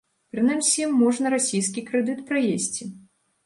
[0.35, 2.93] Прынамсі, можна расійскі крэдыт праесці.